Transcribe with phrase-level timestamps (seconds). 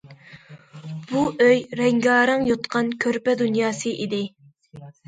[1.11, 4.27] بۇ ئۆي رەڭگارەڭ يوتقان- كۆرپە دۇنياسى ئىدى.